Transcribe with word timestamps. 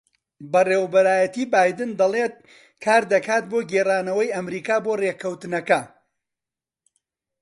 بەڕێوەبەرایەتیی 0.51 1.49
بایدن 1.53 1.91
دەڵێت 1.99 2.35
کار 2.83 3.03
دەکات 3.13 3.43
بۆ 3.51 3.59
گێڕانەوەی 3.71 4.33
ئەمریکا 4.37 4.77
بۆ 4.85 4.91
ڕێککەوتنەکە 5.01 5.81